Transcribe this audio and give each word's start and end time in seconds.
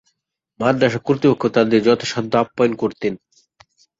মাদ্রাসা 0.59 0.99
কর্তৃপক্ষ 1.05 1.43
তাদের 1.55 1.79
যথাসাধ্য 1.83 2.33
আপ্যায়ন 2.37 2.73
করতেন। 2.75 3.13